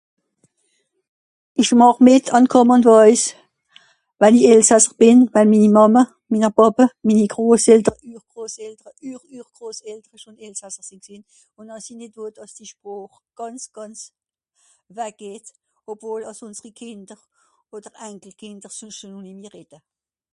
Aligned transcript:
Ìch 1.61 1.73
màch 1.79 1.97
mìt 2.07 2.23
àn 2.37 2.45
Common 2.53 2.81
Voice, 2.89 3.25
waje 4.19 4.39
i 4.43 4.47
elsasser 4.55 4.93
bìn. 4.99 5.17
Waje 5.33 5.49
minni 5.51 5.69
Màmme, 5.75 6.01
minner 6.31 6.53
Pàppe, 6.57 6.83
minni 7.07 7.25
Groseltere, 7.33 7.97
Ührgroseltere, 8.13 8.91
Ühr-ührgroseltere 9.09 10.17
schon 10.21 10.37
elsasser 10.45 10.85
sìnn 10.87 11.01
gsìnn. 11.05 11.23
ùn 11.59 11.71
àss 11.75 11.87
i 11.91 11.93
nìt 11.99 12.13
wott 12.19 12.37
àss 12.43 12.53
die 12.57 12.67
Sproch, 12.71 13.13
gànz 13.37 13.63
gànz 13.75 13.99
waggeht. 14.97 15.45
Obwohl 15.91 16.23
àss 16.29 16.39
ùnsri 16.45 16.69
Kìnder, 16.79 17.19
odder 17.73 17.93
Enkelkìnder(...) 18.09 18.71
nìmmi 19.25 19.47
redde. 19.55 19.77